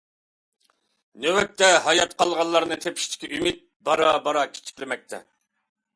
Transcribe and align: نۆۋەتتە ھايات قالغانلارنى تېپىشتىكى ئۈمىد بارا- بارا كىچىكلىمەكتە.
نۆۋەتتە 1.25 1.69
ھايات 1.89 2.15
قالغانلارنى 2.21 2.79
تېپىشتىكى 2.87 3.29
ئۈمىد 3.37 3.63
بارا- 3.91 4.19
بارا 4.29 4.49
كىچىكلىمەكتە. 4.57 5.25